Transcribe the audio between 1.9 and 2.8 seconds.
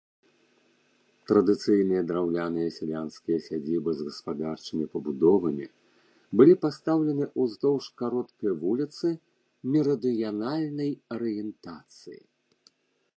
драўляныя